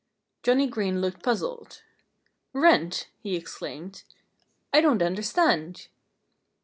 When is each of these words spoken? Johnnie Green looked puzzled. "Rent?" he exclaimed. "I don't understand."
Johnnie 0.41 0.65
Green 0.65 0.99
looked 0.99 1.21
puzzled. 1.21 1.83
"Rent?" 2.53 3.09
he 3.19 3.35
exclaimed. 3.35 4.01
"I 4.73 4.81
don't 4.81 4.99
understand." 5.03 5.89